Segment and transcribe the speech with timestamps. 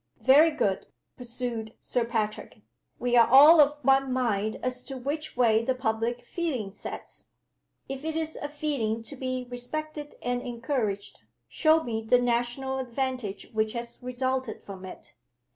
[0.19, 2.63] "Very good," pursued Sir Patrick.
[2.97, 7.33] "We are all of one mind as to which way the public feeling sets.
[7.87, 13.51] If it is a feeling to be respected and encouraged, show me the national advantage
[13.53, 15.13] which has resulted from it.